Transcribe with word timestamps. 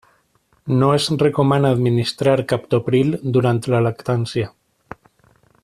No 0.77 0.87
es 0.95 1.05
recomana 1.23 1.69
administrar 1.77 2.41
captopril 2.53 3.13
durant 3.37 3.63
la 3.75 3.83
lactància. 3.89 4.51